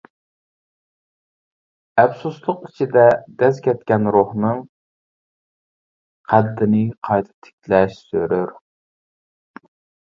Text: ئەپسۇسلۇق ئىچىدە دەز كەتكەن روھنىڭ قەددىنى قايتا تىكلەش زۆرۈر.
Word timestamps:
ئەپسۇسلۇق 2.03 2.63
ئىچىدە 2.69 3.03
دەز 3.43 3.61
كەتكەن 3.67 4.09
روھنىڭ 4.17 4.65
قەددىنى 6.33 6.83
قايتا 7.11 7.49
تىكلەش 7.51 8.03
زۆرۈر. 8.17 8.59